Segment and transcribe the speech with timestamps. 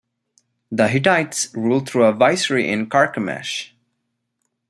[0.71, 3.75] The Hittites ruled through a viceroy in Carchemish.